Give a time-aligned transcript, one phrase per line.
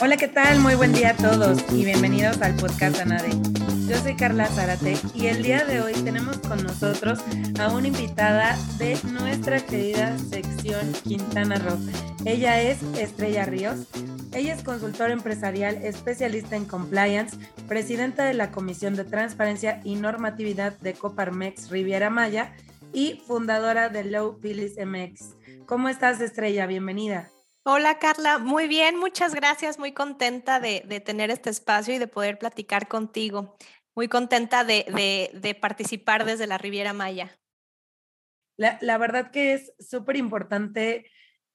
[0.00, 0.60] Hola, ¿qué tal?
[0.60, 3.32] Muy buen día a todos y bienvenidos al podcast Anade.
[3.86, 7.18] Yo soy Carla Zárate y el día de hoy tenemos con nosotros
[7.58, 11.76] a una invitada de nuestra querida sección Quintana Roo.
[12.24, 13.80] Ella es Estrella Ríos.
[14.32, 17.36] Ella es consultora empresarial, especialista en compliance,
[17.68, 22.54] presidenta de la Comisión de Transparencia y Normatividad de Coparmex Riviera Maya
[22.92, 25.36] y fundadora de Low Pilis MX.
[25.66, 26.66] ¿Cómo estás, Estrella?
[26.66, 27.30] Bienvenida.
[27.62, 32.38] Hola Carla, muy bien, muchas gracias, muy contenta de, tener este espacio y de poder
[32.38, 33.56] platicar contigo,
[33.94, 37.38] muy contenta de, participar desde la Riviera Maya.
[38.56, 41.10] La, verdad que es súper importante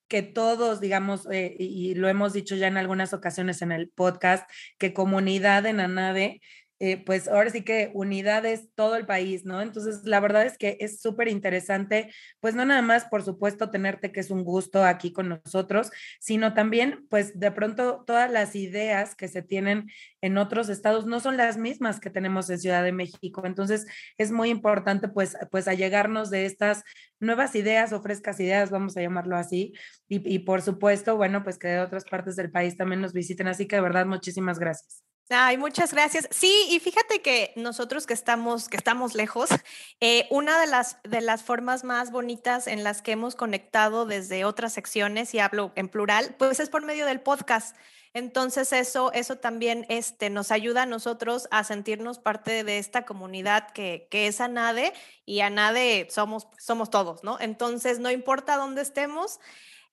[0.08, 4.48] que todos, digamos, eh, y lo hemos dicho ya en algunas ocasiones en el podcast,
[4.78, 6.42] que comunidad en ANADE
[6.80, 9.62] eh, pues ahora sí que unidades todo el país, ¿no?
[9.62, 12.12] Entonces, la verdad es que es súper interesante,
[12.42, 16.54] pues no nada más, por supuesto, tenerte que es un gusto aquí con nosotros, sino
[16.54, 19.88] también, pues de pronto todas las ideas que se tienen
[20.22, 23.44] en otros estados no son las mismas que tenemos en Ciudad de México.
[23.46, 23.86] Entonces,
[24.18, 26.84] es muy importante, pues, pues allegarnos de estas
[27.20, 29.74] nuevas ideas o frescas ideas, vamos a llamarlo así,
[30.08, 33.48] y, y por supuesto, bueno, pues que de otras partes del país también nos visiten.
[33.48, 35.15] Así que de verdad, muchísimas gracias.
[35.30, 36.28] Ay, muchas gracias.
[36.30, 39.50] Sí, y fíjate que nosotros que estamos, que estamos lejos,
[40.00, 44.46] eh, una de las, de las formas más bonitas en las que hemos conectado desde
[44.46, 47.76] otras secciones, y hablo en plural, pues es por medio del podcast.
[48.14, 53.72] Entonces eso, eso también este, nos ayuda a nosotros a sentirnos parte de esta comunidad
[53.72, 54.94] que, que es ANADE
[55.26, 57.38] y ANADE somos, somos todos, ¿no?
[57.42, 59.40] Entonces no importa dónde estemos,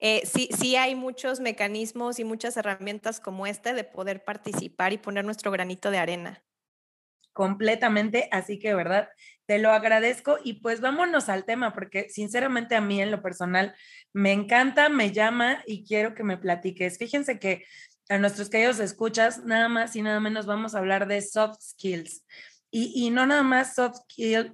[0.05, 4.99] eh, sí, sí hay muchos mecanismos y muchas herramientas como este de poder participar y
[4.99, 6.43] poner nuestro granito de arena.
[7.33, 9.11] Completamente, así que, ¿verdad?
[9.47, 13.77] Te lo agradezco y pues vámonos al tema, porque sinceramente a mí en lo personal
[14.13, 16.99] me encanta, me llama y quiero que me platiques.
[16.99, 17.65] Fíjense que
[18.09, 22.27] a nuestros queridos escuchas, nada más y nada menos vamos a hablar de soft skills.
[22.75, 23.99] Y, no nada más soft,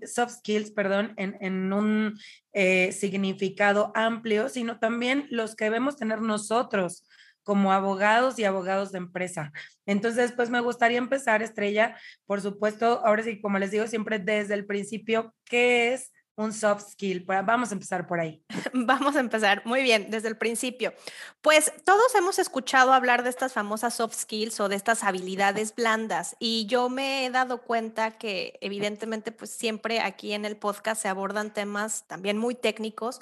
[0.05, 2.19] soft skills, perdón, en, en un
[2.53, 7.05] eh, significado amplio, sino también los que debemos tener nosotros
[7.45, 9.53] como abogados y abogados de empresa.
[9.87, 11.97] Entonces, pues me gustaría empezar, Estrella,
[12.27, 16.93] por supuesto, ahora sí, como les digo siempre desde el principio, ¿qué es un soft
[16.93, 17.25] skill?
[17.26, 18.43] Vamos a empezar por ahí.
[18.72, 20.94] Vamos a empezar, muy bien, desde el principio.
[21.43, 26.37] Pues todos hemos escuchado hablar de estas famosas soft skills o de estas habilidades blandas
[26.38, 31.09] y yo me he dado cuenta que evidentemente pues siempre aquí en el podcast se
[31.09, 33.20] abordan temas también muy técnicos,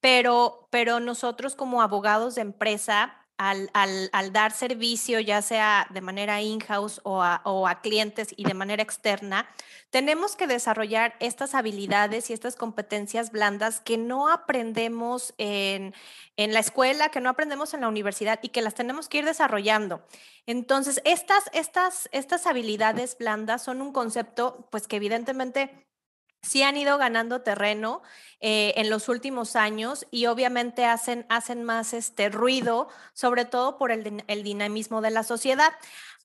[0.00, 7.00] pero, pero nosotros como abogados de empresa al, dar servicio, ya sea de manera in-house
[7.04, 9.48] o a, clientes y de manera externa,
[9.90, 15.94] tenemos que desarrollar estas habilidades y estas competencias blandas que no aprendemos en,
[16.36, 20.04] la escuela, que no aprendemos en la universidad y que las tenemos que ir desarrollando.
[20.46, 25.83] Entonces, estas, estas, estas habilidades blandas son un concepto, pues que evidentemente
[26.44, 28.02] sí han ido ganando terreno
[28.40, 33.90] eh, en los últimos años y obviamente hacen, hacen más este ruido, sobre todo por
[33.90, 35.72] el, dinamismo de la sociedad.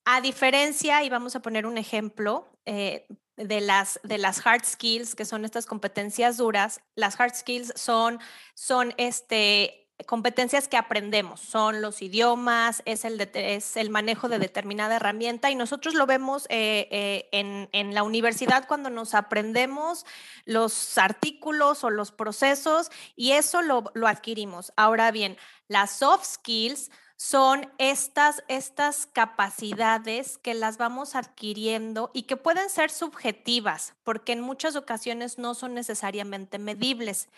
[0.04, 5.14] A diferencia, y vamos a poner un ejemplo, eh, de las, de las hard skills,
[5.14, 8.20] que son estas competencias duras, las hard skills son,
[8.54, 14.96] son este, competencias que aprendemos, son los idiomas, es el, es el manejo de determinada
[14.96, 20.06] herramienta y nosotros lo vemos eh, eh, en, en, la universidad cuando nos aprendemos
[20.44, 24.72] los artículos o los procesos y eso lo, lo adquirimos.
[24.76, 25.36] Ahora bien,
[25.68, 32.90] las soft skills son estas, estas capacidades que las vamos adquiriendo y que pueden ser
[32.90, 37.28] subjetivas, porque en muchas ocasiones no son necesariamente medibles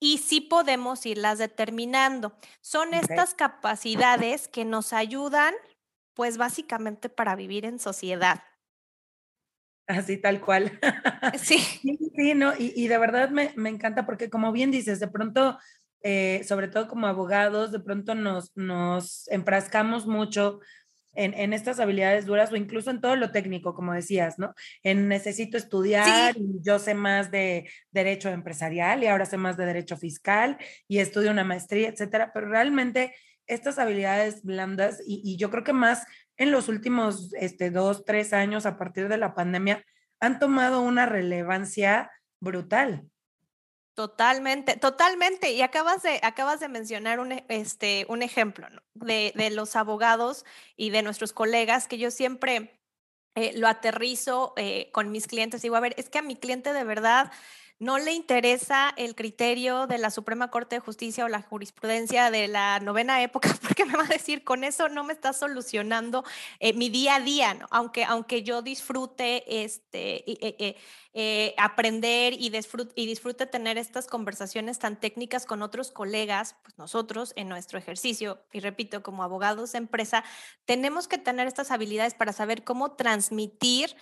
[0.00, 2.36] y sí podemos irlas determinando.
[2.60, 5.54] Son estas capacidades que nos ayudan,
[6.14, 8.42] pues básicamente para vivir en sociedad.
[9.86, 10.78] Así tal cual.
[11.38, 11.58] Sí.
[12.16, 15.58] Sí, no, y, de verdad me, me, encanta porque como bien dices, de pronto,
[16.00, 20.60] eh, sobre todo como abogados, de pronto nos, nos enfrascamos mucho
[21.14, 24.54] en, estas habilidades duras o incluso en todo lo técnico, como decías, ¿no?
[24.82, 29.66] En necesito estudiar y yo sé más de derecho empresarial y ahora sé más de
[29.66, 30.58] derecho fiscal
[30.88, 33.14] y estudio una maestría, etcétera, pero realmente
[33.46, 36.06] estas habilidades blandas y, yo creo que más
[36.36, 39.84] en los últimos este, dos, tres años a partir de la pandemia
[40.20, 42.10] han tomado una relevancia
[42.40, 43.08] brutal.
[43.94, 45.52] Totalmente, totalmente.
[45.52, 50.44] Y acabas de, acabas de mencionar un, este, un ejemplo de, de, los abogados
[50.76, 52.80] y de nuestros colegas que yo siempre
[53.36, 55.62] eh, lo aterrizo eh, con mis clientes.
[55.62, 57.30] Digo, a ver, es que a mi cliente de verdad
[57.78, 62.48] no le interesa el criterio de la Suprema Corte de Justicia o la jurisprudencia de
[62.48, 66.24] la novena época, porque me va a decir, con eso no me está solucionando
[66.60, 67.66] eh, mi día a día, ¿no?
[67.70, 70.76] aunque, aunque yo disfrute este, eh,
[71.14, 76.78] eh, aprender y disfrute, y disfrute tener estas conversaciones tan técnicas con otros colegas, pues
[76.78, 80.24] nosotros en nuestro ejercicio, y repito, como abogados de empresa,
[80.64, 83.94] tenemos que tener estas habilidades para saber cómo transmitir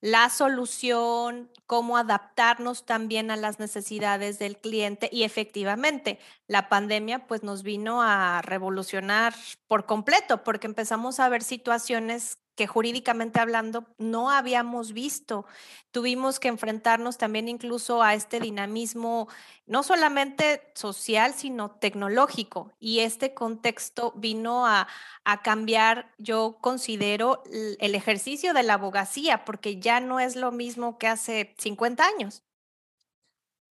[0.00, 7.42] la solución, cómo adaptarnos también a las necesidades del cliente y efectivamente la pandemia pues
[7.42, 9.34] nos vino a revolucionar
[9.66, 15.46] por completo porque empezamos a ver situaciones que jurídicamente hablando no habíamos visto.
[15.90, 19.28] Tuvimos que enfrentarnos también incluso a este dinamismo,
[19.66, 22.72] no solamente social, sino tecnológico.
[22.80, 24.88] Y este contexto vino a,
[25.44, 27.42] cambiar, yo considero,
[27.78, 32.42] el ejercicio de la abogacía, porque ya no es lo mismo que hace 50 años.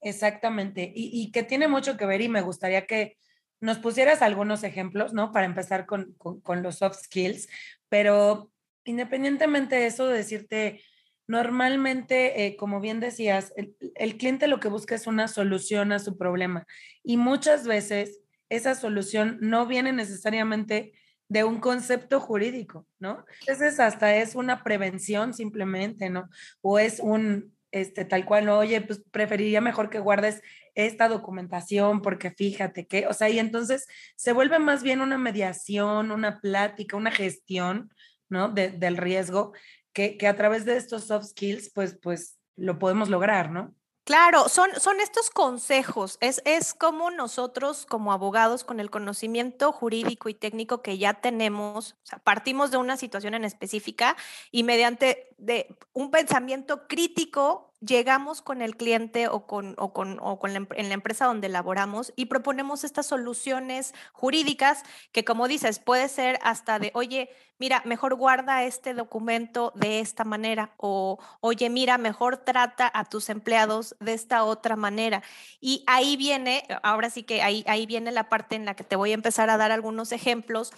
[0.01, 3.17] Exactamente, y, que tiene mucho que ver y me gustaría que
[3.59, 5.31] nos pusieras algunos ejemplos, ¿no?
[5.31, 7.47] Para empezar con, con los soft skills,
[7.89, 8.51] pero
[8.85, 10.81] independientemente de eso, de decirte,
[11.27, 16.17] normalmente, eh, como bien decías, el, cliente lo que busca es una solución a su
[16.17, 16.65] problema
[17.03, 20.93] y muchas veces esa solución no viene necesariamente
[21.27, 23.25] de un concepto jurídico, ¿no?
[23.41, 26.29] Entonces hasta es una prevención simplemente, ¿no?
[26.61, 30.43] O es un, este, tal cual, oye, pues preferiría mejor que guardes
[30.75, 36.11] esta documentación porque fíjate que, o sea, y entonces se vuelve más bien una mediación,
[36.11, 37.89] una plática, una gestión
[38.29, 38.49] ¿no?
[38.49, 39.53] del riesgo,
[39.93, 43.73] que, a través de estos soft skills, pues, pues lo podemos lograr, ¿no?
[44.05, 50.29] Claro, son, son estos consejos, es, es como nosotros como abogados con el conocimiento jurídico
[50.29, 54.15] y técnico que ya tenemos, partimos de una situación en específica
[54.51, 60.39] y mediante de un pensamiento crítico llegamos con el cliente o, con, o con, o
[60.39, 65.79] con la, en la empresa donde laboramos y proponemos estas soluciones jurídicas que, como dices,
[65.79, 71.69] puede ser hasta de, oye, mira, mejor guarda este documento de esta manera o, oye,
[71.69, 75.23] mira, mejor trata a tus empleados de esta otra manera.
[75.61, 78.95] Y ahí viene, ahora sí que ahí, ahí viene la parte en la que te
[78.95, 80.73] voy a empezar a dar algunos ejemplos.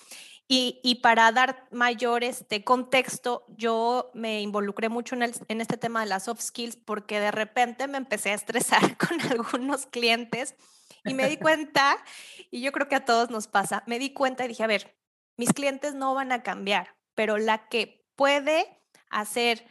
[0.49, 6.05] Y, para dar mayor este contexto, yo me involucré mucho en, en este tema de
[6.05, 10.55] las soft skills porque de repente me empecé a estresar con algunos clientes
[11.03, 11.97] y me di cuenta,
[12.49, 14.97] y yo creo que a todos nos pasa, me di cuenta y dije, a ver,
[15.35, 18.67] mis clientes no van a cambiar, pero la que puede
[19.09, 19.65] hacer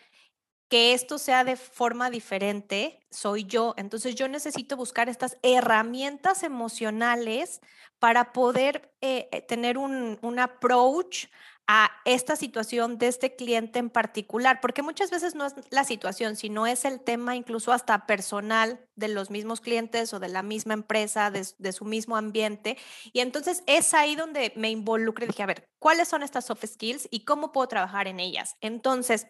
[0.68, 3.74] que esto sea de forma diferente soy yo.
[3.76, 7.60] Entonces yo necesito buscar estas herramientas emocionales
[7.98, 11.26] para poder eh, eh, tener un, un approach
[11.68, 16.36] a esta situación de este cliente en particular, porque muchas veces no es la situación,
[16.36, 20.74] sino es el tema incluso hasta personal de los mismos clientes o de la misma
[20.74, 22.78] empresa, de, de su mismo ambiente.
[23.12, 27.08] Y entonces es ahí donde me involucré, dije, a ver, ¿cuáles son estas soft skills
[27.10, 28.56] y cómo puedo trabajar en ellas?
[28.60, 29.26] Entonces,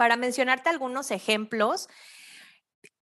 [0.00, 1.90] para mencionarte algunos ejemplos,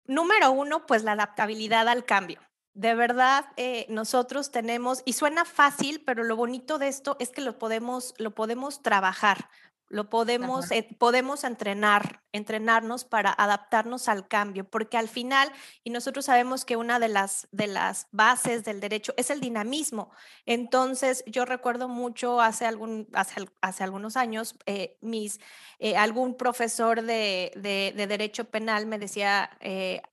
[0.08, 2.42] número uno, pues la adaptabilidad al cambio.
[2.74, 7.42] De verdad, eh, nosotros tenemos, y suena fácil, pero lo bonito de esto es que
[7.42, 9.48] lo podemos, lo podemos trabajar.
[9.90, 15.50] Lo podemos, eh, podemos entrenar, entrenarnos para adaptarnos al cambio, porque al final,
[15.84, 20.12] y nosotros sabemos que una de las, de las bases del derecho es el dinamismo.
[20.46, 25.40] Entonces, yo recuerdo mucho hace, algún, hace, hace algunos años, eh, mis,
[25.80, 29.50] eh, algún profesor de, de, de, derecho penal me decía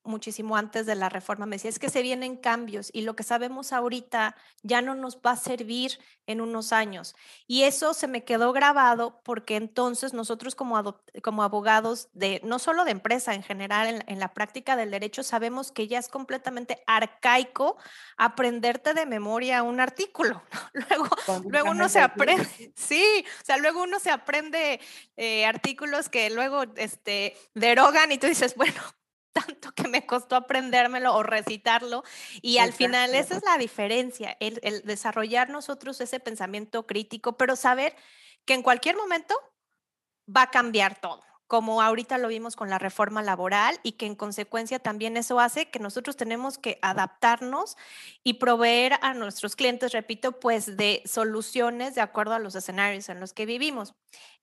[0.04, 3.22] muchísimo antes de la reforma, me decía, es que se vienen cambios y lo que
[3.22, 7.14] sabemos ahorita ya no nos va a servir en unos años.
[7.46, 12.84] Y eso se me quedó grabado porque entonces nosotros como, como abogados de no solo
[12.84, 17.78] de empresa en general en, la práctica del derecho sabemos que ya es completamente arcaico
[18.16, 20.42] aprenderte de memoria un artículo.
[20.74, 21.08] Luego,
[21.48, 24.80] luego uno se aprende, sí, o sea, luego uno se aprende
[25.16, 28.80] eh, artículos que luego este, derogan y tú dices, bueno,
[29.32, 32.04] tanto que me costó aprendérmelo o recitarlo.
[32.42, 37.56] Y al final esa es la diferencia, el, el, desarrollar nosotros ese pensamiento crítico, pero
[37.56, 37.96] saber
[38.44, 39.34] que en cualquier momento
[40.28, 44.14] va a cambiar todo como ahorita lo vimos con la reforma laboral y que en
[44.14, 47.76] consecuencia también eso hace que nosotros tenemos que adaptarnos
[48.22, 53.20] y proveer a nuestros clientes, repito, pues de soluciones de acuerdo a los escenarios en
[53.20, 53.94] los que vivimos.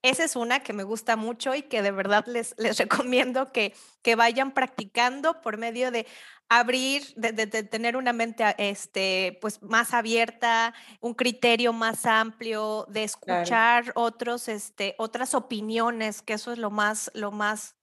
[0.04, 3.74] Esa es una que me gusta mucho y que de verdad les, les recomiendo que,
[4.02, 6.08] que vayan practicando por medio de
[6.52, 13.94] abrir, de, tener una mente este, pues, más abierta, un criterio más amplio, de escuchar
[13.96, 17.78] otros, este, otras opiniones, que eso es lo más, lo más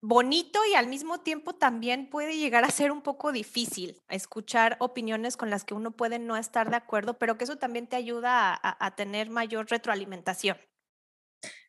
[0.00, 5.36] bonito y al mismo tiempo también puede llegar a ser un poco difícil escuchar opiniones
[5.36, 8.52] con las que uno puede no estar de acuerdo, pero que eso también te ayuda
[8.54, 10.56] a, a tener mayor retroalimentación.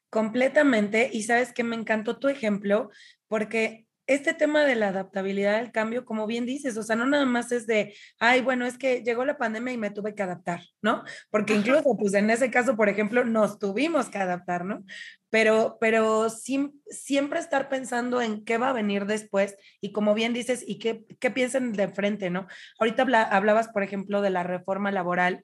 [0.09, 1.09] Completamente.
[1.11, 2.89] Y sabes que me encantó tu ejemplo
[3.27, 7.25] porque este tema de la adaptabilidad al cambio, como bien dices, o sea, no nada
[7.25, 10.61] más es de, ay, bueno, es que llegó la pandemia y me tuve que adaptar,
[10.81, 11.03] ¿no?
[11.29, 14.85] Porque incluso, pues en ese caso, por ejemplo, nos tuvimos que adaptar, ¿no?
[15.29, 20.63] Pero, pero siempre estar pensando en qué va a venir después y como bien dices,
[20.65, 22.47] y qué, qué piensan de frente, ¿no?
[22.79, 25.43] Ahorita hablabas, por ejemplo, de la reforma laboral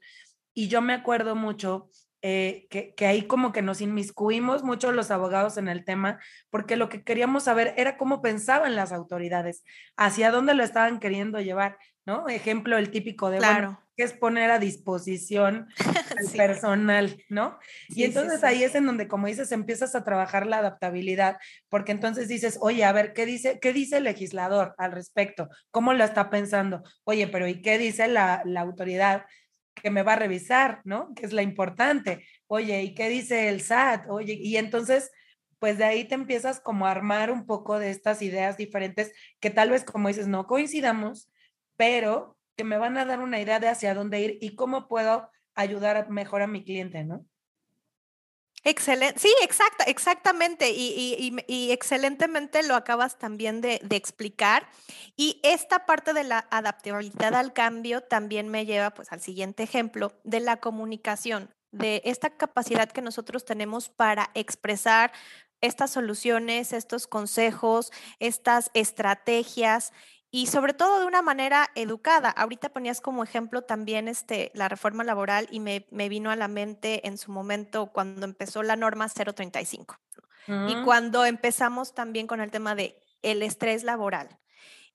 [0.54, 1.90] y yo me acuerdo mucho
[2.26, 6.78] eh, que, que, ahí como que nos inmiscuimos mucho los abogados en el tema, porque
[6.78, 9.66] lo que queríamos saber era cómo pensaban las autoridades,
[9.98, 12.30] hacia dónde lo estaban queriendo llevar, ¿no?
[12.30, 15.68] Ejemplo, el típico de, bueno, que es poner a disposición
[16.18, 17.60] al personal, ¿no?
[17.90, 22.30] y entonces ahí es en donde, como dices, empiezas a trabajar la adaptabilidad, porque entonces
[22.30, 25.50] dices, oye, a ver, ¿qué dice, qué dice el legislador al respecto?
[25.72, 26.84] ¿Cómo lo está pensando?
[27.04, 29.26] Oye, pero ¿y qué dice la, la autoridad?
[29.76, 31.14] Que me va a revisar, ¿no?
[31.16, 32.26] Que es la importante.
[32.48, 34.10] Oye, ¿y qué dice el SAT?
[34.10, 35.12] Oye, y entonces,
[35.60, 39.50] pues de ahí te empiezas como a armar un poco de estas ideas diferentes que
[39.50, 41.30] tal vez, como dices, no coincidamos,
[41.78, 45.30] pero que me van a dar una idea de hacia dónde ir y cómo puedo
[45.56, 47.26] ayudar mejor a mi cliente, ¿no?
[48.66, 54.70] Excelente, sí, exacta, exactamente, y, excelentemente lo acabas también de, explicar.
[55.18, 60.14] Y esta parte de la adaptabilidad al cambio también me lleva pues al siguiente ejemplo
[60.24, 65.12] de la comunicación, de esta capacidad que nosotros tenemos para expresar
[65.60, 69.92] estas soluciones, estos consejos, estas estrategias
[70.36, 72.32] y sobre todo de una manera educada.
[72.32, 77.08] Ahorita ponías como ejemplo también este, la reforma laboral y me, vino a la mente
[77.08, 79.96] en su momento cuando empezó la norma 035
[80.48, 80.86] y mm.
[80.86, 84.40] cuando empezamos también con el tema de el estrés laboral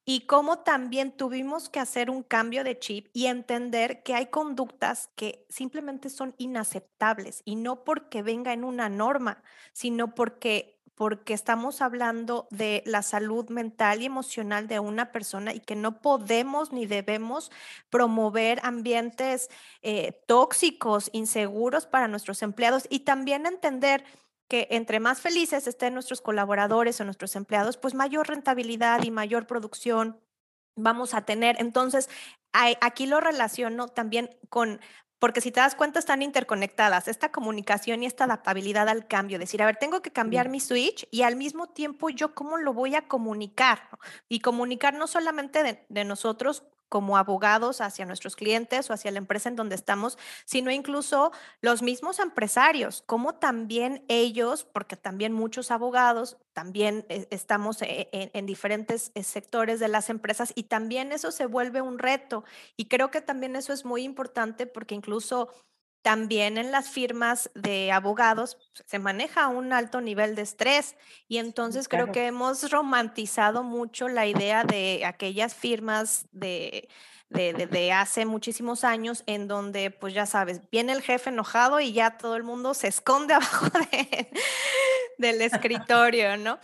[0.05, 5.11] y cómo también tuvimos que hacer un cambio de chip y entender que hay conductas
[5.15, 9.43] que simplemente son inaceptables y no porque venga en una norma,
[9.73, 15.61] sino porque porque estamos hablando de la salud mental y emocional de una persona y
[15.61, 17.53] que no podemos ni debemos
[17.89, 19.49] promover ambientes
[19.83, 24.03] eh, tóxicos, inseguros para nuestros empleados y también entender
[24.49, 29.47] que entre más felices estén nuestros colaboradores o nuestros empleados, pues mayor rentabilidad y mayor
[29.47, 30.19] producción
[30.75, 31.55] vamos a tener.
[31.61, 32.11] Entonces,
[32.53, 34.81] aquí lo relaciono también con
[35.19, 39.63] porque si te das cuenta están interconectadas, esta comunicación y esta adaptabilidad al cambio, decir,
[39.63, 42.95] a ver, tengo que cambiar mi switch y al mismo tiempo yo cómo lo voy
[42.95, 43.89] a comunicar
[44.29, 49.19] y comunicar no solamente de, de nosotros como abogados hacia nuestros clientes o hacia la
[49.19, 55.71] empresa en donde estamos, sino incluso los mismos empresarios, como también ellos, porque también muchos
[55.71, 61.13] abogados, también eh, estamos e, e, en, diferentes eh, sectores de las empresas y también
[61.13, 62.45] eso se vuelve un reto.
[62.77, 65.51] Y creo que también eso es muy importante porque incluso
[66.03, 71.89] también en las firmas de abogados se maneja un alto nivel de estrés y entonces
[71.89, 76.89] creo que hemos romantizado mucho la idea de aquellas firmas de,
[77.31, 82.17] de, hace muchísimos años en donde, pues ya sabes, viene el jefe enojado y ya
[82.17, 83.67] todo el mundo se esconde abajo
[85.19, 86.59] del escritorio, ¿no?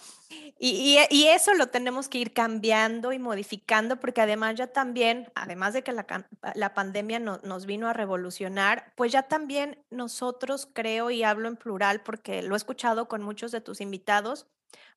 [0.58, 5.75] Y, y, eso lo tenemos que ir cambiando y modificando porque además ya también, además
[5.75, 6.06] de que la,
[6.54, 12.00] la pandemia nos vino a revolucionar, pues ya también nosotros creo, y hablo en plural
[12.02, 14.46] porque lo he escuchado con muchos de tus invitados,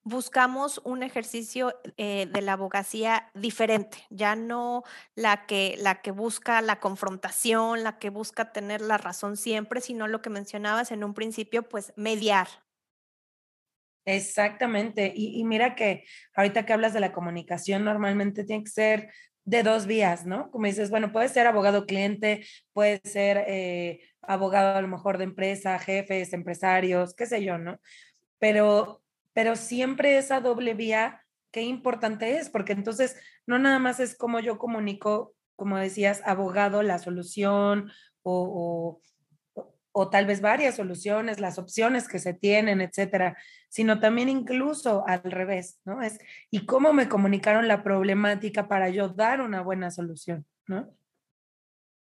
[0.03, 4.83] buscamos un ejercicio eh, de la abogacía diferente, ya no
[5.15, 10.07] la que, la que busca la confrontación, la que busca tener la razón siempre, sino
[10.07, 12.47] lo que mencionabas en un principio, pues mediar,
[14.07, 15.11] Exactamente.
[15.13, 19.09] Y, mira que ahorita que hablas de la comunicación, normalmente tiene que ser
[19.43, 20.49] de dos vías, ¿no?
[20.49, 25.25] Como dices, bueno, puede ser abogado cliente, puede ser eh, abogado a lo mejor de
[25.25, 27.81] empresa, jefes, empresarios, qué sé yo, ¿no?
[28.39, 34.15] Pero, pero siempre esa doble vía, qué importante es, porque entonces no nada más es
[34.15, 37.91] como yo comunico, como decías, abogado, la solución
[38.23, 39.01] o
[40.09, 43.35] tal vez varias soluciones, las opciones que se tienen, etcétera,
[43.67, 46.01] sino también incluso al revés, ¿no?
[46.01, 46.19] Es,
[46.51, 50.95] ¿y cómo me comunicaron la problemática para yo dar una buena solución, ¿no?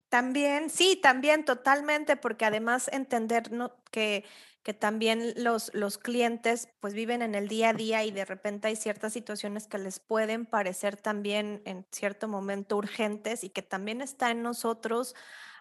[0.10, 3.76] También, sí, también totalmente, porque además entender ¿no?
[3.92, 4.24] que
[4.68, 8.68] que también los, los clientes pues viven en el día a día y de repente
[8.68, 14.02] hay ciertas situaciones que les pueden parecer también en cierto momento urgentes y que también
[14.02, 15.16] está en nosotros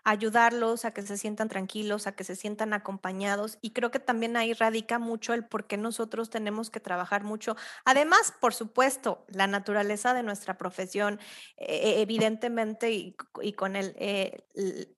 [0.07, 3.59] ayudarlos a que se sientan tranquilos, a que se sientan acompañados.
[3.61, 7.57] Y creo que también ahí radica mucho el por qué nosotros tenemos que trabajar mucho.
[7.85, 11.19] Además, por supuesto, la naturaleza de nuestra profesión,
[11.57, 14.47] eh, evidentemente, y, con el, eh,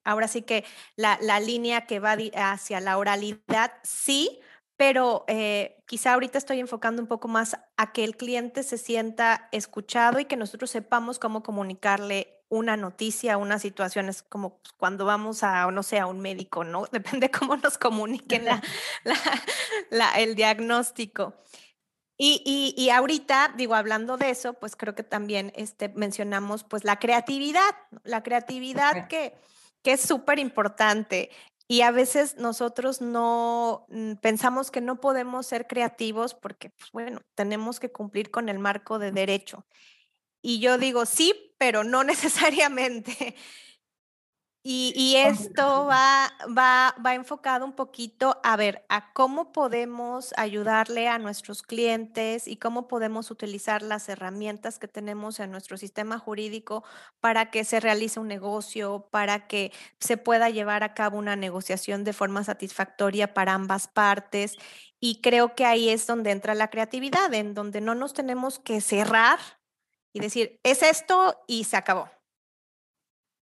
[0.03, 0.63] ahora sí que
[0.95, 3.73] la, la línea que va hacia la oralidad,
[4.03, 4.39] sí,
[4.77, 9.49] pero eh, quizá ahorita estoy enfocando un poco más a que el cliente se sienta
[9.51, 15.05] escuchado y que nosotros sepamos cómo comunicarle una noticia, una situación, es como pues, cuando
[15.05, 16.85] vamos a, no sé, a un médico, ¿no?
[16.91, 18.61] Depende cómo nos comuniquen la,
[20.17, 21.35] el diagnóstico.
[22.21, 26.99] Y, y, ahorita, digo, hablando de eso, pues creo que también este, mencionamos pues la
[26.99, 29.37] creatividad, la creatividad que,
[29.83, 31.29] que es súper importante.
[31.71, 37.21] Y a veces nosotros no mm, pensamos que no podemos ser creativos porque, pues, bueno,
[37.35, 39.67] tenemos que cumplir con el marco de derecho.
[40.41, 43.35] Y yo digo, sí, pero no necesariamente.
[44.61, 51.17] Y, esto va, va, va, enfocado un poquito a ver a cómo podemos ayudarle a
[51.17, 56.83] nuestros clientes y cómo podemos utilizar las herramientas que tenemos en nuestro sistema jurídico
[57.21, 62.03] para que se realice un negocio, para que se pueda llevar a cabo una negociación
[62.03, 64.57] de forma satisfactoria para ambas partes.
[64.99, 68.81] Y creo que ahí es donde entra la creatividad, en donde no nos tenemos que
[68.81, 69.39] cerrar
[70.11, 72.18] y decir, es esto y se acabó.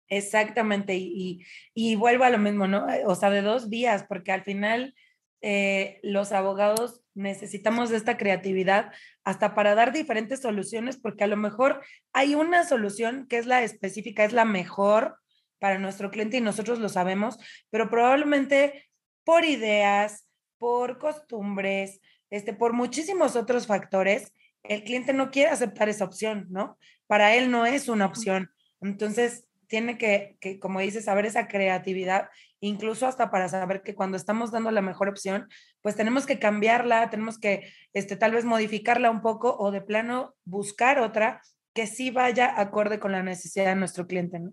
[0.08, 1.44] Exactamente, y,
[1.74, 2.86] y, vuelvo a lo mismo, ¿no?
[3.06, 4.94] O sea, de dos vías, porque al final
[5.42, 8.92] eh, los abogados necesitamos de esta creatividad
[9.24, 11.82] hasta para dar diferentes soluciones, porque a lo mejor
[12.12, 15.16] hay una solución que es la específica, es la mejor
[15.58, 17.38] para nuestro cliente y nosotros lo sabemos,
[17.70, 18.88] pero probablemente
[19.24, 24.32] por ideas, por costumbres, este, por muchísimos otros factores,
[24.62, 26.78] el cliente no quiere aceptar esa opción, ¿no?
[27.06, 28.50] Para él no es una opción.
[28.80, 32.28] Entonces, tiene que, que, como dices, saber esa creatividad,
[32.60, 35.48] incluso hasta para saber que cuando estamos dando la mejor opción,
[35.82, 40.34] pues tenemos que cambiarla, tenemos que este, tal vez modificarla un poco o de plano
[40.44, 41.40] buscar otra
[41.74, 44.52] que sí vaya acorde con la necesidad de nuestro cliente, ¿no?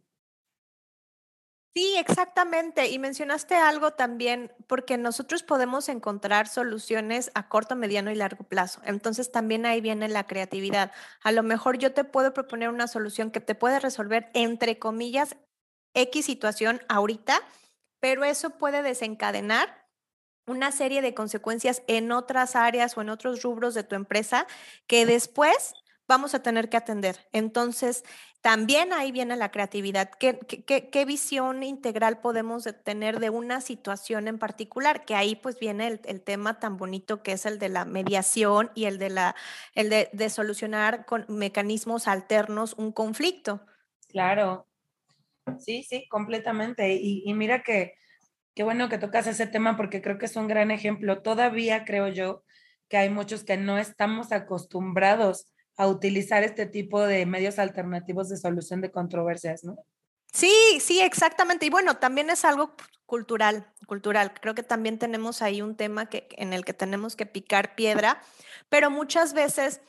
[1.75, 2.87] Sí, exactamente.
[2.89, 8.79] Y mencionaste algo también, porque nosotros podemos encontrar soluciones a corto, mediano y largo plazo.
[8.85, 10.91] Entonces también ahí viene la creatividad.
[11.23, 15.35] A lo mejor yo te puedo proponer una solución que te puede resolver, entre comillas,
[15.95, 17.41] X situación ahorita,
[17.99, 19.87] pero eso puede desencadenar
[20.45, 24.45] una serie de consecuencias en otras áreas o en otros rubros de tu empresa
[24.87, 25.73] que después
[26.07, 27.27] vamos a tener que atender.
[27.31, 28.03] Entonces,
[28.43, 30.11] también ahí viene la creatividad.
[30.19, 35.05] ¿Qué, visión integral podemos tener de una situación en particular?
[35.05, 38.83] Que ahí pues viene el, tema tan bonito que es el de la mediación y
[38.83, 39.33] el de, la,
[39.75, 43.65] el de, solucionar con mecanismos alternos un conflicto.
[44.09, 44.67] Claro,
[45.57, 46.95] sí, sí, completamente.
[46.95, 47.93] Y, y mira que
[48.53, 51.21] qué bueno que tocas ese tema porque creo que es un gran ejemplo.
[51.21, 52.43] Todavía creo yo
[52.89, 58.37] que hay muchos que no estamos acostumbrados a utilizar este tipo de medios alternativos de
[58.37, 59.77] solución de controversias, ¿no?
[60.31, 61.65] Sí, sí, exactamente.
[61.65, 64.33] Y bueno, también es algo cultural, cultural.
[64.33, 68.21] Creo que también tenemos ahí un tema que, en el que tenemos que picar piedra,
[68.69, 69.81] pero muchas veces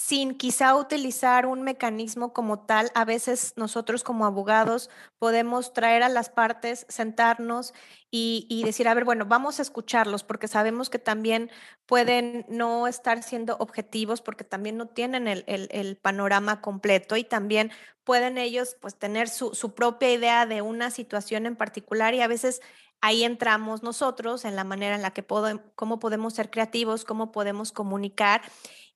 [0.00, 6.08] sin quizá utilizar un mecanismo como tal, a veces nosotros como abogados podemos traer a
[6.08, 7.74] las partes, sentarnos
[8.10, 11.50] y, decir, a ver, bueno, vamos a escucharlos porque sabemos que también
[11.84, 17.70] pueden no estar siendo objetivos porque también no tienen el, panorama completo y también
[18.02, 22.26] pueden ellos pues tener su, su propia idea de una situación en particular y a
[22.26, 22.62] veces
[23.02, 27.32] ahí entramos nosotros en la manera en la que podemos, cómo podemos ser creativos, cómo
[27.32, 28.40] podemos comunicar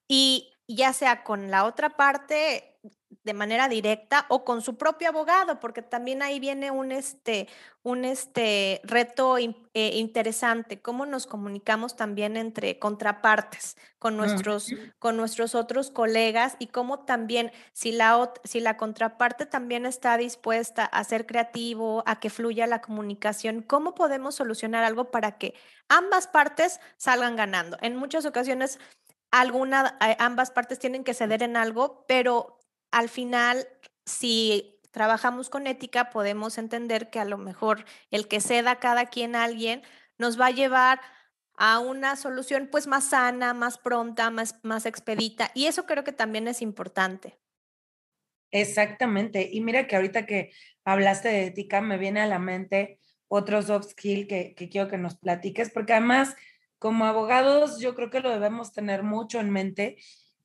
[0.08, 2.74] y ya sea con la otra parte
[3.24, 7.48] de manera directa o con su propio abogado, porque también ahí viene un, este,
[7.82, 9.54] un este reto eh,
[9.94, 17.00] interesante, cómo nos comunicamos también entre contrapartes con nuestros, con nuestros otros colegas y cómo
[17.06, 22.66] también si la, si la contraparte también está dispuesta a ser creativo, a que fluya
[22.66, 25.54] la comunicación, cómo podemos solucionar algo para que
[25.88, 27.78] ambas partes salgan ganando.
[27.80, 28.78] En muchas ocasiones
[29.40, 33.66] alguna, eh, ambas partes tienen que ceder en algo, pero al final,
[34.06, 39.34] si trabajamos con ética, podemos entender que a lo mejor el que ceda cada quien
[39.34, 39.82] a alguien
[40.18, 41.00] nos va a llevar
[41.56, 45.50] a una solución pues más sana, más pronta, más, más expedita.
[45.54, 47.38] Y eso creo que también es importante.
[48.52, 49.48] Exactamente.
[49.52, 50.52] Y mira que ahorita que
[50.84, 54.98] hablaste de ética, me viene a la mente otro soft skill que, que quiero que
[54.98, 56.36] nos platiques, porque además
[56.78, 59.96] como abogados yo creo que lo debemos tener mucho en mente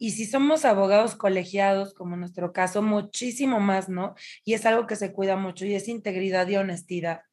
[0.02, 4.16] y si somos abogados colegiados, como en nuestro caso, muchísimo más, ¿no?
[4.46, 7.24] Y es algo que se cuida mucho y es integridad y honestidad.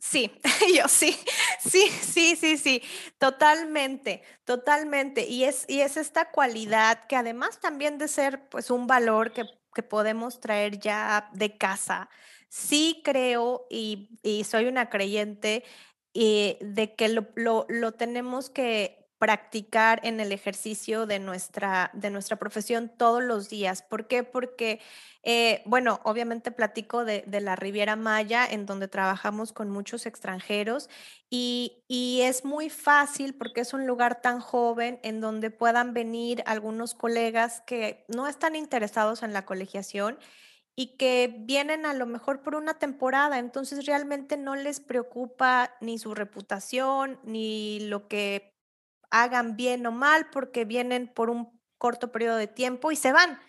[0.00, 0.32] Sí,
[0.76, 1.16] yo sí,
[1.60, 2.82] sí, sí, sí, sí,
[3.18, 5.26] totalmente, totalmente.
[5.28, 9.44] Y es, y es esta cualidad que además también de ser pues un valor que,
[9.72, 12.10] que podemos traer ya de casa,
[12.48, 15.62] sí creo y, y soy una creyente
[16.14, 17.26] eh, de que lo,
[17.68, 23.82] lo, tenemos que practicar en el ejercicio de nuestra, de nuestra profesión todos los días.
[23.82, 24.22] ¿Por qué?
[24.22, 24.80] Porque,
[25.24, 30.88] eh, bueno, obviamente platico de, de, la Riviera Maya, en donde trabajamos con muchos extranjeros
[31.30, 36.42] y, y, es muy fácil porque es un lugar tan joven en donde puedan venir
[36.46, 40.18] algunos colegas que no están interesados en la colegiación
[40.80, 45.98] y que vienen a lo mejor por una temporada, entonces realmente no les preocupa ni
[45.98, 48.54] su reputación, ni lo que
[49.10, 53.40] hagan bien o mal, porque vienen por un corto periodo de tiempo y se van.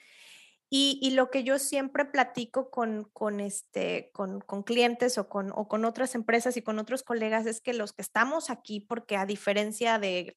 [0.72, 5.52] Y, y lo que yo siempre platico con, con, este, con, con clientes o con,
[5.54, 9.18] o con otras empresas y con otros colegas es que los que estamos aquí, porque
[9.18, 10.36] a diferencia de,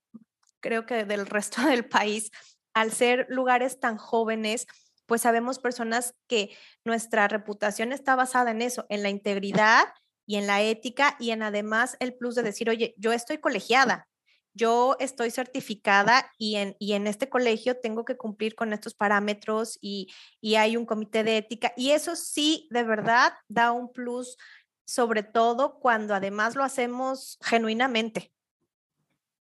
[0.61, 2.31] creo que del resto del país,
[2.75, 4.67] al ser lugares tan jóvenes,
[5.07, 9.85] pues sabemos personas que nuestra reputación está basada en eso, en la integridad
[10.27, 14.09] y en la ética y en además el plus de decir, oye, yo estoy colegiada,
[14.55, 19.79] yo estoy certificada y en, y en este colegio tengo que cumplir con estos parámetros
[19.81, 24.37] y, y hay un comité de ética y eso sí, de verdad, da un plus,
[24.85, 28.33] sobre todo cuando además lo hacemos genuinamente.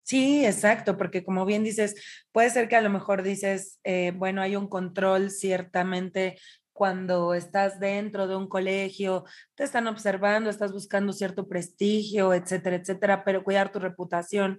[0.05, 1.95] Sí, exacto, porque como bien dices,
[2.33, 6.39] puede ser que a lo mejor dices, eh, bueno, hay un control ciertamente
[6.73, 13.25] cuando estás dentro de un colegio, te están observando, estás buscando cierto prestigio, etcétera, etcétera,
[13.25, 14.59] pero cuidar tu reputación,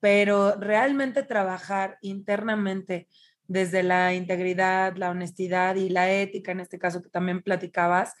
[0.00, 3.08] pero realmente trabajar internamente
[3.46, 8.14] desde la integridad, la honestidad y la ética, en este caso que también platicabas,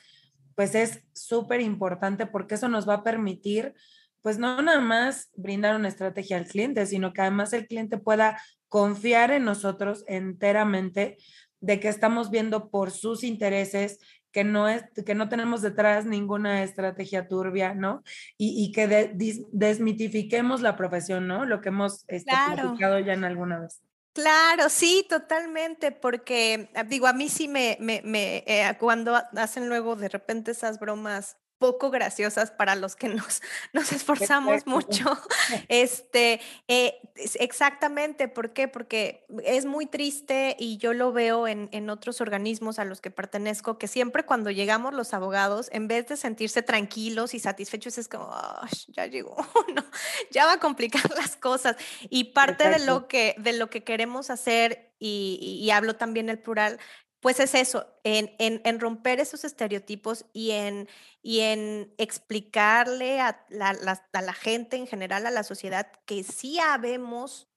[0.56, 3.74] pues es súper importante porque eso nos va a permitir
[4.22, 8.40] pues no nada más brindar una estrategia al cliente, sino que además el cliente pueda
[8.68, 11.18] confiar en nosotros enteramente
[11.60, 13.98] de que estamos viendo por sus intereses,
[14.32, 18.02] que no, es, que no tenemos detrás ninguna estrategia turbia, ¿no?
[18.38, 19.12] Y, y que
[19.52, 21.44] desmitifiquemos la profesión, ¿no?
[21.44, 22.76] Lo que hemos este, claro.
[22.78, 23.82] ya en alguna vez.
[24.12, 29.94] Claro, sí, totalmente, porque digo, a mí sí me, me, me eh, cuando hacen luego
[29.94, 33.42] de repente esas bromas poco graciosas para los que nos,
[33.72, 35.16] nos esforzamos mucho.
[35.68, 37.00] Este, eh,
[37.38, 38.66] exactamente, ¿por qué?
[38.66, 43.10] Porque es muy triste y yo lo veo en, en, otros organismos a los que
[43.10, 48.08] pertenezco, que siempre cuando llegamos los abogados, en vez de sentirse tranquilos y satisfechos, es
[48.08, 49.36] como, oh, ya llegó,
[49.74, 49.84] no,
[50.30, 51.76] ya va a complicar las cosas.
[52.08, 56.38] Y parte de lo, que, de lo que queremos hacer, y, y hablo también el
[56.38, 56.78] plural,
[57.20, 60.88] pues es eso, en, en, en, romper esos estereotipos y en,
[61.22, 66.58] y en explicarle a la, a la, gente en general, a la sociedad, que sí
[66.58, 67.49] habemos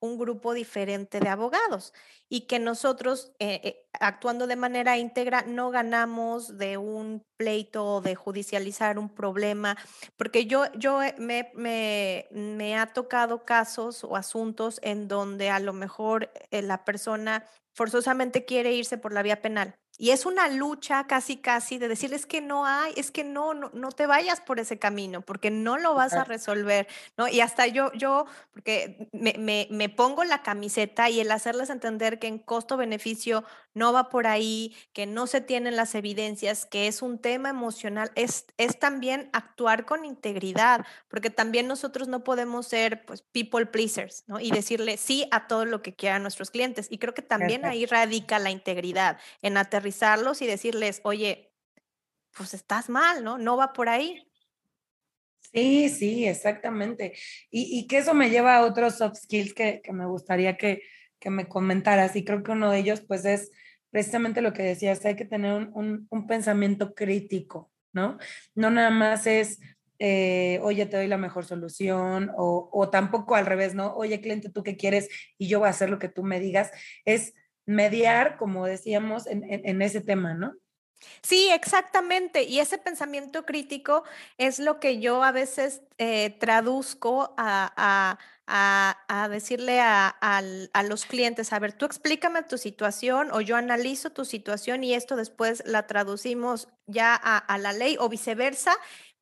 [0.00, 1.92] un grupo diferente de abogados
[2.28, 8.00] y que nosotros, eh, eh, actuando de manera íntegra, no ganamos de un pleito o
[8.00, 9.76] de judicializar un problema,
[10.16, 15.72] porque yo, yo me, me, me ha tocado casos o asuntos en donde a lo
[15.72, 19.74] mejor eh, la persona forzosamente quiere irse por la vía penal.
[19.98, 23.70] Y es una lucha casi, casi de decirles que no hay, es que no, no,
[23.74, 27.26] no te vayas por ese camino, porque no lo vas a resolver, ¿no?
[27.26, 32.20] Y hasta yo, yo, porque me, me, me pongo la camiseta y el hacerles entender
[32.20, 37.00] que en costo-beneficio no va por ahí, que no se tienen las evidencias, que es
[37.00, 43.04] un tema emocional, es, es también actuar con integridad, porque también nosotros no podemos ser,
[43.04, 44.40] pues, people pleasers, ¿no?
[44.40, 46.88] Y decirle sí a todo lo que quieran nuestros clientes.
[46.90, 49.56] Y creo que también ahí radica la integridad, en
[49.88, 51.50] aterrizarlos y decirles, oye,
[52.36, 53.38] pues estás mal, ¿no?
[53.38, 54.22] No va por ahí.
[55.52, 57.14] Sí, sí, exactamente.
[57.50, 60.82] Y, y que eso me lleva a otros soft skills que, que me gustaría que,
[61.18, 62.14] que, me comentaras.
[62.16, 63.50] Y creo que uno de ellos, pues, es
[63.90, 68.18] precisamente lo que decías, hay que tener un, un, pensamiento crítico, ¿no?
[68.54, 69.58] No nada más es,
[69.98, 73.94] eh, oye, te doy la mejor solución, o, o tampoco al revés, ¿no?
[73.94, 75.08] Oye, cliente, ¿tú qué quieres?
[75.38, 76.70] Y yo voy a hacer lo que tú me digas.
[77.06, 77.32] Es
[77.68, 80.54] mediar, como decíamos, en, ese tema, ¿no?
[81.22, 82.44] Sí, exactamente.
[82.44, 84.04] Y ese pensamiento crítico
[84.38, 88.18] es lo que yo a veces eh, traduzco a,
[88.50, 90.42] a decirle a,
[90.88, 95.16] los clientes, a ver, tú explícame tu situación o yo analizo tu situación y esto
[95.16, 98.74] después la traducimos ya a, la ley o viceversa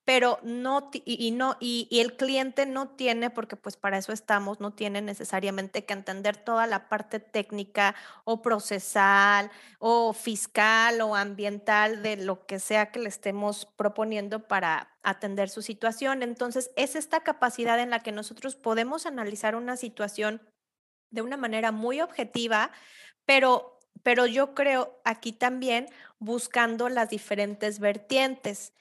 [0.06, 4.72] pero no, y, no, y, el cliente no tiene, porque pues para eso estamos, no
[4.72, 12.18] tiene necesariamente que entender toda la parte técnica o procesal o fiscal o ambiental de
[12.18, 16.22] lo que sea que le estemos proponiendo para atender su situación.
[16.22, 20.40] Entonces, es esta capacidad en la que nosotros podemos analizar una situación
[21.10, 22.70] de una manera muy objetiva,
[23.24, 25.88] pero, pero yo creo aquí también
[26.20, 28.72] buscando las diferentes vertientes.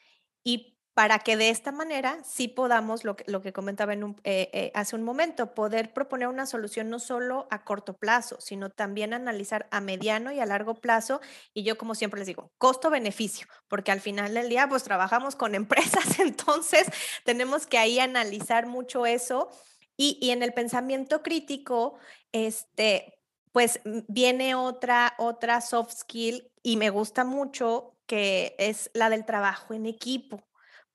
[0.44, 4.50] Y para que de esta manera sí podamos, lo que, lo que comentaba en eh,
[4.54, 9.14] eh, hace un momento, poder proponer una solución no solo a corto plazo, sino también
[9.14, 11.20] analizar a mediano y a largo plazo.
[11.54, 15.54] Y yo, como siempre les digo, costo-beneficio, porque al final del día, pues trabajamos con
[15.56, 16.88] empresas, entonces
[17.26, 19.50] tenemos que ahí analizar mucho eso.
[19.98, 21.98] Y, y en el pensamiento crítico,
[22.32, 23.20] este,
[23.52, 29.74] pues viene otra, otra soft skill y me gusta mucho que es la del trabajo
[29.74, 30.42] en equipo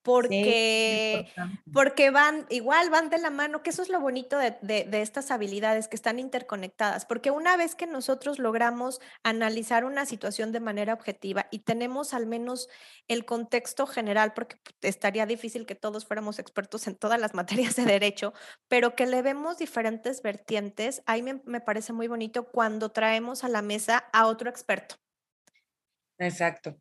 [0.03, 1.31] porque,
[1.73, 5.31] porque van, igual van de la mano, que eso es lo bonito de, de, estas
[5.31, 10.95] habilidades que están interconectadas, porque una vez que nosotros logramos analizar una situación de manera
[10.95, 12.69] objetiva y tenemos al menos
[13.09, 17.35] el contexto general, porque estaría difícil que todos fuéramos expertos en todas las
[17.75, 18.33] materias de derecho,
[18.69, 23.49] pero que le vemos diferentes vertientes, ahí me, me parece muy bonito cuando traemos a
[23.49, 24.97] la mesa a otro experto.
[26.19, 26.77] Exacto.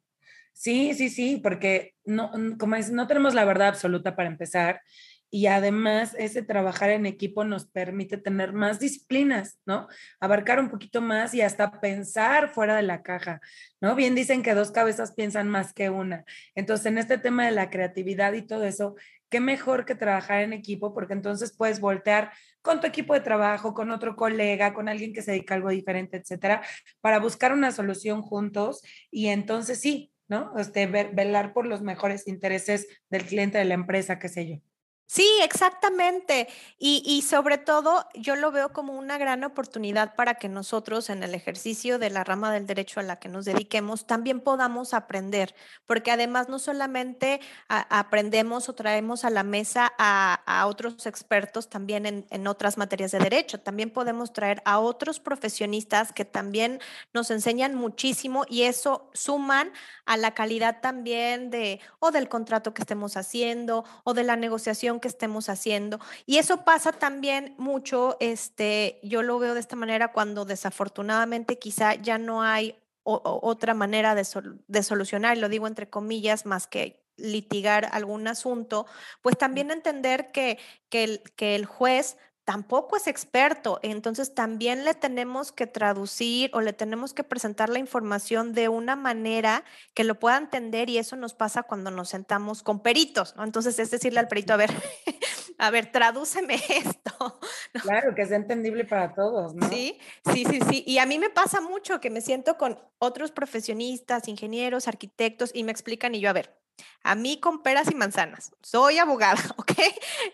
[0.60, 4.82] Sí, sí, sí, porque no, como es, no tenemos la verdad absoluta para empezar
[5.30, 9.88] y además ese trabajar en equipo nos permite tener más disciplinas, ¿no?
[10.20, 13.40] Abarcar un poquito más y hasta pensar fuera de la caja,
[13.80, 13.96] ¿no?
[13.96, 16.26] Bien dicen que dos cabezas piensan más que una.
[16.56, 18.96] Entonces, en este tema de la creatividad y todo eso,
[19.30, 23.74] qué mejor que trabajar en equipo porque entonces puedes voltear con tu equipo de trabajo,
[23.74, 26.62] con otro colega, con alguien que se dedica a algo diferente, etcétera,
[27.00, 30.58] para buscar una solución juntos y entonces sí, ¿no?
[30.58, 34.69] Este, velar por los mejores intereses del cliente de la empresa, qué sé yo.
[35.12, 36.48] Sí, exactamente.
[36.78, 41.34] Y, sobre todo, yo lo veo como una gran oportunidad para que nosotros en el
[41.34, 45.56] ejercicio de la rama del derecho a la que nos dediquemos también podamos aprender,
[45.88, 52.28] porque además no solamente aprendemos o traemos a la mesa a, otros expertos también en,
[52.30, 56.80] en, otras materias de derecho, también podemos traer a otros profesionistas que también
[57.14, 59.72] nos enseñan muchísimo y eso suman
[60.06, 64.99] a la calidad también de o del contrato que estemos haciendo o de la negociación
[65.00, 66.00] que estemos haciendo.
[66.26, 71.96] Y eso pasa también mucho, este, yo lo veo de esta manera cuando desafortunadamente quizá
[71.96, 74.28] ya no hay otra manera de,
[74.68, 78.86] de solucionar, lo digo entre comillas, más que litigar algún asunto,
[79.22, 80.58] pues también entender que,
[80.90, 82.18] que, el, que el juez
[82.50, 87.78] tampoco es experto, entonces también le tenemos que traducir o le tenemos que presentar la
[87.78, 92.64] información de una manera que lo pueda entender y eso nos pasa cuando nos sentamos
[92.64, 93.44] con peritos, ¿no?
[93.44, 94.72] Entonces es decirle al perito, a ver,
[95.60, 97.40] a ver, tradúceme esto.
[97.84, 99.70] Claro, que sea entendible para todos, ¿no?
[99.70, 100.00] Sí,
[100.34, 100.84] sí, sí, sí.
[100.88, 105.64] Y a mí me pasa mucho que me siento con otros profesionistas, ingenieros, arquitectos y
[105.64, 106.60] me explican y yo, a ver,
[107.04, 108.52] a mí con peras y manzanas.
[108.62, 109.74] Soy abogada, ¿ok?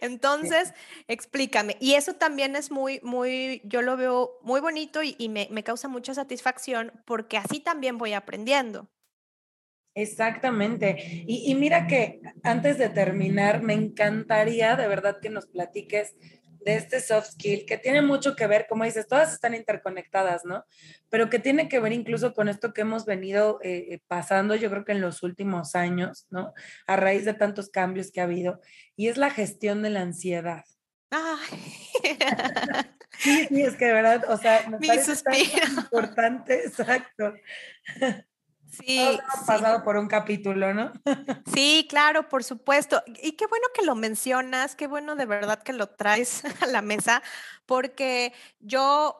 [0.01, 0.73] Entonces,
[1.07, 1.77] explícame.
[1.79, 5.87] Y eso también es muy, muy, yo lo veo muy bonito y, me, me causa
[5.87, 8.89] mucha satisfacción porque así también voy aprendiendo.
[9.95, 11.23] Exactamente.
[11.25, 16.15] Y, y, mira que antes de terminar, me encantaría de verdad que nos platiques
[16.65, 20.65] de este soft skill que tiene mucho que ver, como dices, todas están interconectadas, ¿no?
[21.09, 24.71] Pero que tiene que ver incluso con esto que hemos venido eh, eh, pasando, yo
[24.71, 26.53] creo que en los últimos años, ¿no?
[26.87, 28.61] A raíz de tantos cambios que ha habido,
[28.95, 30.65] y es la gestión de la ansiedad.
[33.19, 35.35] sí, sí, es que de verdad, o sea, me parece tan
[35.77, 37.35] importante, exacto.
[38.77, 39.19] Sí.
[39.45, 40.91] pasado por un capítulo, ¿no?
[41.53, 43.01] Sí, claro, por supuesto.
[43.21, 46.81] Y qué bueno que lo mencionas, qué bueno de verdad que lo traes a la
[46.81, 47.21] mesa,
[47.65, 49.17] porque yo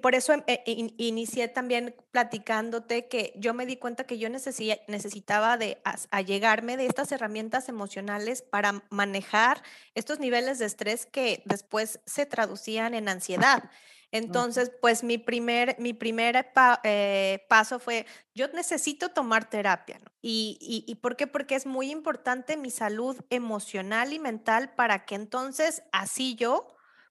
[0.00, 0.62] por eso em, eh,
[0.96, 7.10] inicié también platicándote que yo me di cuenta que yo necesitaba de allegarme de estas
[7.10, 9.62] herramientas emocionales para manejar
[9.94, 13.70] estos niveles de estrés que después se traducían en ansiedad.
[14.12, 16.52] Entonces, pues mi primer, mi primer
[16.84, 20.00] eh, paso fue, yo necesito tomar terapia.
[20.22, 21.26] ¿Y, y, por qué?
[21.26, 26.66] Porque es muy importante mi salud emocional y mental para que entonces así yo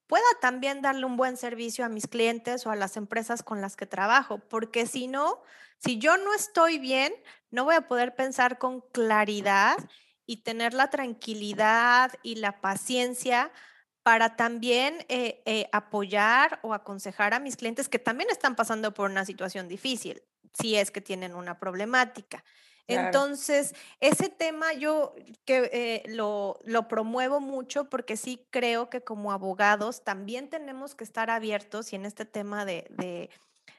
[0.07, 3.75] pueda también darle un buen servicio a mis clientes o a las empresas con las
[3.75, 4.39] que trabajo.
[4.39, 5.41] Porque si no,
[5.77, 7.13] si yo no estoy bien,
[7.51, 9.77] no voy a poder pensar con claridad
[10.25, 13.51] y tener la tranquilidad y la paciencia
[14.05, 19.09] para también eh, eh, apoyar o aconsejar a mis clientes que también están pasando por
[19.09, 20.21] una situación difícil.
[20.53, 22.43] si es que tienen una problemática.
[22.87, 29.31] Entonces, ese tema yo que eh, lo, lo, promuevo mucho porque sí creo que como
[29.31, 33.31] abogados también tenemos que estar abiertos y en este tema de, de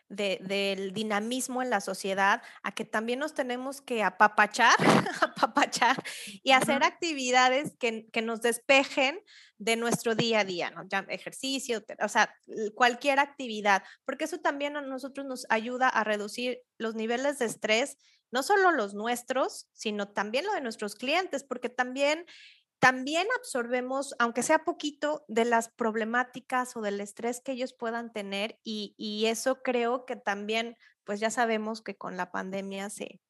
[0.09, 4.77] del dinamismo en la sociedad, a que también nos tenemos que apapachar,
[5.21, 6.03] apapachar
[6.43, 9.19] y hacer actividades que, que, nos despejen
[9.59, 10.87] de nuestro día a día, ¿no?
[10.89, 12.33] Ya, ejercicio, o sea,
[12.75, 17.97] cualquier actividad, porque eso también a nosotros nos ayuda a reducir los niveles de estrés
[18.33, 22.27] no solo los nuestros, sino también lo de nuestros clientes, porque también
[22.79, 28.59] también absorbemos, aunque sea poquito, de las problemáticas o del estrés que ellos puedan tener
[28.63, 33.21] y, eso creo que también, pues ya sabemos que con la pandemia se,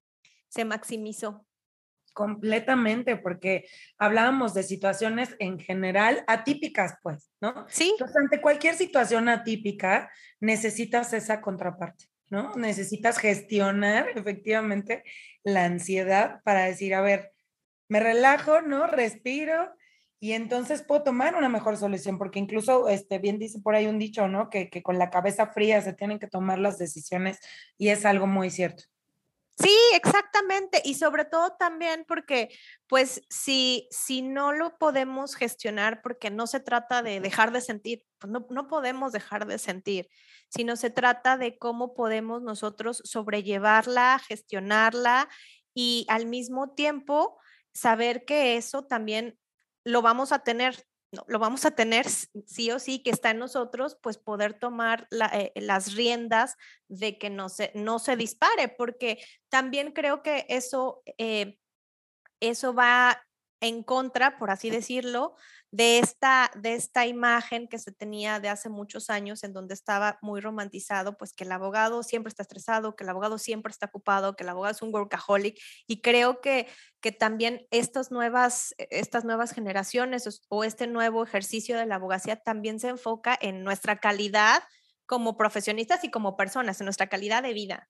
[0.49, 1.47] se maximizó.
[2.13, 3.67] Completamente, porque
[3.99, 7.67] hablábamos de situaciones en general atípicas, pues, ¿no?
[7.69, 7.91] Sí.
[7.91, 12.07] Entonces, ante cualquier situación atípica, necesitas esa contraparte.
[12.31, 12.55] ¿no?
[12.57, 15.05] Necesitas gestionar efectivamente
[15.45, 17.33] la ansiedad para decir, a ver,
[17.89, 18.87] me relajo, ¿no?
[18.87, 19.73] Respiro
[20.19, 23.99] y entonces puedo tomar una mejor solución, porque incluso, este, bien dice por ahí un
[23.99, 24.49] dicho, ¿no?
[24.49, 27.39] Que, que con la cabeza fría se tienen que tomar las decisiones
[27.77, 28.85] y es algo muy cierto.
[29.59, 30.83] Sí, exactamente.
[30.85, 32.51] Y sobre todo también porque,
[32.89, 38.05] pues, si, si no lo podemos gestionar, porque no se trata de dejar de sentir,
[38.19, 40.09] pues no, no podemos dejar de sentir,
[40.49, 45.29] sino se trata de cómo podemos nosotros sobrellevarla, gestionarla
[45.75, 47.39] y al mismo tiempo
[47.77, 49.39] saber que eso también
[49.85, 50.87] lo vamos a tener
[51.29, 55.53] lo vamos a tener sí o sí, que está en nosotros, pues poder tomar eh,
[55.55, 56.57] las riendas
[56.89, 61.59] de que no se, no se dispare, porque también creo que eso, eh,
[62.41, 63.26] eso va
[63.61, 65.35] en contra, por así decirlo,
[65.71, 70.19] de esta, de esta imagen que se tenía de hace muchos años en donde estaba
[70.23, 74.37] muy romantizado, pues que el abogado siempre está estresado, que el abogado siempre está ocupado,
[74.37, 75.59] que el abogado es un workaholic.
[75.87, 76.69] Y creo que,
[77.01, 82.37] que también estas nuevas, e, estas nuevas generaciones o este nuevo ejercicio de la abogacía
[82.37, 84.63] también se enfoca en nuestra calidad
[85.07, 87.89] como profesionistas y como personas, en nuestra calidad de vida.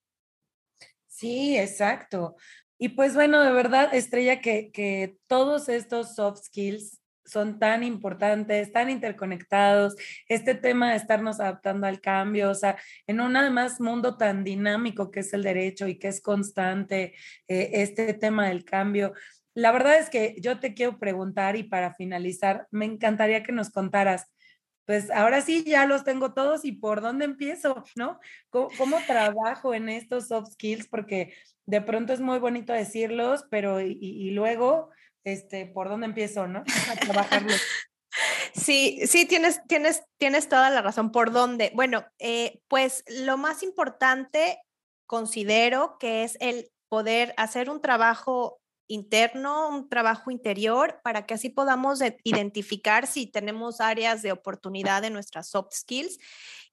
[1.06, 2.36] Sí, exacto.
[2.78, 8.72] Y pues bueno, de verdad, Estrella, que, que todos estos soft skills son tan importantes,
[8.72, 9.96] tan interconectados,
[10.28, 15.10] este tema de estarnos adaptando al cambio, o sea, en un además mundo tan dinámico
[15.10, 17.14] que es el derecho y que es constante,
[17.48, 19.12] eh, este tema del cambio.
[19.54, 23.70] La verdad es que yo te quiero preguntar y para finalizar, me encantaría que nos
[23.70, 24.26] contaras,
[24.86, 28.20] pues ahora sí ya los tengo todos y por dónde empiezo, ¿no?
[28.50, 30.86] ¿Cómo, trabajo en estos soft skills?
[30.88, 31.34] Porque
[31.66, 34.90] de pronto es muy bonito decirlos, pero y, luego,
[35.24, 36.64] este, ¿por dónde empiezo, no?
[36.90, 37.60] A trabajarlos.
[38.54, 41.12] Sí, sí, tienes, tienes, tienes toda la razón.
[41.12, 41.72] ¿Por dónde?
[41.74, 44.58] Bueno, eh, pues lo más importante
[45.04, 51.48] considero que es el poder hacer un trabajo interno, un trabajo interior, para que así
[51.48, 56.18] podamos identificar si tenemos áreas de oportunidad en nuestras soft skills.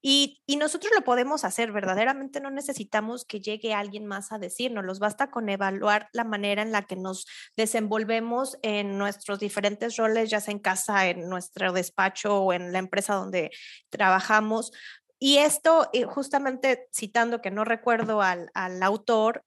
[0.05, 4.99] Y, nosotros lo podemos hacer, verdaderamente no necesitamos que llegue alguien más a decirnos, los
[4.99, 10.41] basta con evaluar la manera en la que nos desenvolvemos en nuestros diferentes roles, ya
[10.41, 13.51] sea en casa, en nuestro despacho o en la empresa donde
[13.89, 14.73] trabajamos,
[15.19, 18.49] y esto, eh, justamente citando que no recuerdo al,
[18.81, 19.43] autor,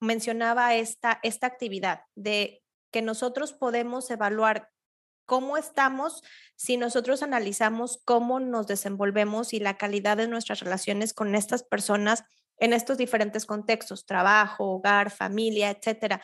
[0.00, 4.70] mencionaba esta, esta actividad de que nosotros podemos evaluar
[5.26, 6.22] cómo estamos
[6.56, 12.24] si nosotros analizamos cómo nos desenvolvemos y la calidad de nuestras relaciones con estas personas
[12.56, 16.22] en estos diferentes contextos, trabajo, hogar, familia, etcétera.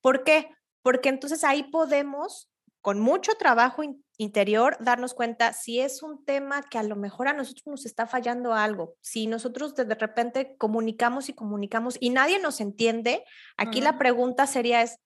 [0.00, 0.50] ¿Por qué?
[0.82, 3.82] Porque entonces ahí podemos, con mucho trabajo
[4.16, 8.06] interior darnos cuenta si es un tema que a lo mejor a nosotros nos está
[8.06, 13.24] fallando algo, si nosotros de repente comunicamos y comunicamos y nadie nos entiende,
[13.56, 14.98] aquí la pregunta sería es,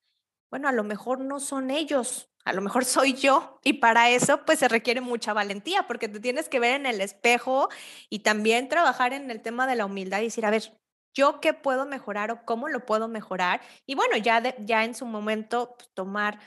[0.51, 4.45] bueno, a lo mejor no son ellos, a lo mejor soy yo y para eso
[4.45, 7.69] pues se requiere mucha valentía porque te tienes que ver en el espejo
[8.11, 10.79] y también trabajar en el tema de la humildad y decir, a ver,
[11.15, 15.07] yo qué puedo mejorar o cómo lo puedo mejorar y bueno, ya, ya en su
[15.07, 16.39] momento pues, tomar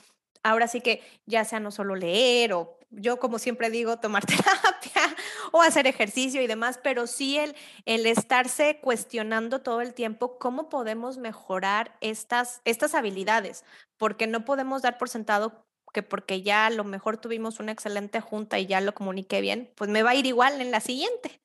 [0.44, 5.16] ahora sí que ya sea no solo leer o yo como siempre digo, tomar terapia
[5.52, 10.70] o hacer ejercicio y demás, pero sí el, el estarse cuestionando todo el tiempo cómo
[10.70, 13.64] podemos mejorar estas, estas habilidades,
[13.98, 18.22] porque no podemos dar por sentado que porque ya a lo mejor tuvimos una excelente
[18.22, 21.42] junta y ya lo comuniqué bien, pues me va a ir igual en la siguiente.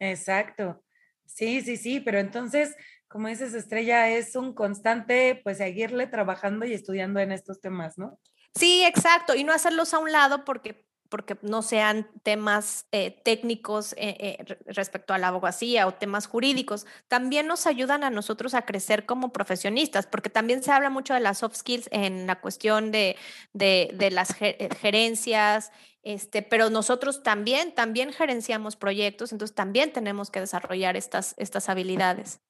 [0.00, 0.82] Exacto.
[1.24, 2.76] Sí, sí, sí, pero entonces
[3.08, 8.18] como dices, Estrella, es un constante, pues, seguirle trabajando y estudiando en estos temas, ¿no?
[8.54, 10.84] Sí, exacto, y no hacerlos a un lado porque
[11.14, 16.86] porque no sean temas eh, técnicos eh, eh, respecto a la abogacía o temas jurídicos,
[17.06, 21.20] también nos ayudan a nosotros a crecer como profesionistas, porque también se habla mucho de
[21.20, 23.16] las soft skills en la cuestión de,
[23.52, 25.70] de, las gerencias,
[26.02, 32.40] este, pero nosotros también, también gerenciamos proyectos, entonces también tenemos que desarrollar estas, estas habilidades.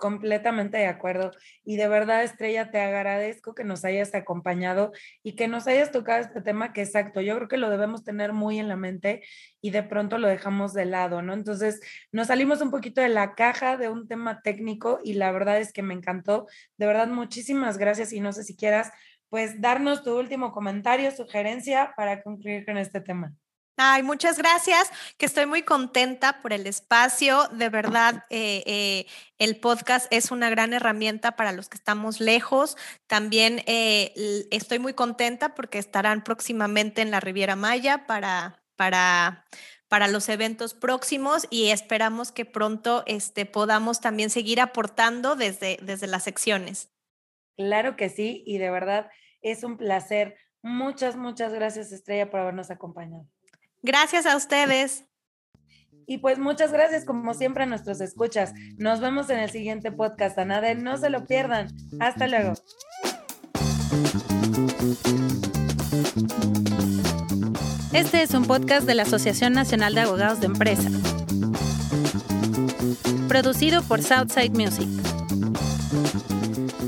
[0.00, 1.30] Completamente de acuerdo.
[1.62, 4.92] Y de verdad, Estrella, te agradezco que nos hayas acompañado
[5.22, 8.32] y que nos hayas tocado este tema que exacto, yo creo que lo debemos tener
[8.32, 9.22] muy en la mente
[9.60, 11.34] y de pronto lo dejamos de lado, ¿no?
[11.34, 11.80] Entonces,
[12.12, 15.70] nos salimos un poquito de la caja de un tema técnico y la verdad es
[15.70, 16.46] que me encantó.
[16.78, 18.90] De verdad, muchísimas gracias y no sé si quieras,
[19.28, 23.34] pues, darnos tu último comentario, sugerencia para concluir con este tema.
[23.82, 27.48] Ay, muchas gracias, que estoy muy contenta por el espacio.
[27.48, 29.06] De verdad, eh, eh,
[29.38, 32.76] el podcast es una gran herramienta para los que estamos lejos.
[33.06, 34.12] También eh,
[34.50, 39.46] estoy muy contenta porque estarán próximamente en la Riviera Maya para, para,
[39.88, 46.06] para los eventos próximos y esperamos que pronto este, podamos también seguir aportando desde, desde
[46.06, 46.90] las secciones.
[47.56, 49.10] Claro que sí, y de verdad
[49.40, 50.36] es un placer.
[50.60, 53.26] Muchas, muchas gracias, Estrella, por habernos acompañado.
[53.82, 55.04] Gracias a ustedes.
[56.06, 58.52] Y pues muchas gracias como siempre a nuestros escuchas.
[58.78, 60.38] Nos vemos en el siguiente podcast.
[60.38, 61.68] A nada, no se lo pierdan.
[62.00, 62.54] Hasta luego.
[67.92, 70.90] Este es un podcast de la Asociación Nacional de Abogados de Empresa.
[73.28, 74.88] Producido por Southside Music.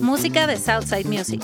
[0.01, 1.43] Música de Southside Music.